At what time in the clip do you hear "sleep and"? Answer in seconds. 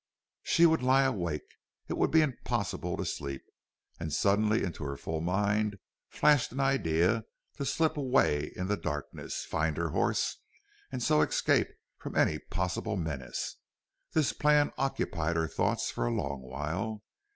3.05-4.11